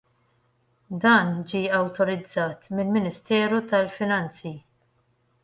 Dan 1.03 1.27
ġie 1.51 1.61
awtorizzat 1.79 2.71
mill-Ministeru 2.75 3.61
tal-Finanzi. 3.69 4.57